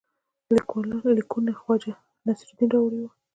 لیکونه 1.17 1.51
خواجه 1.61 1.93
نصیرالدین 2.25 2.69
راوړي 2.73 2.99
وه. 3.01 3.09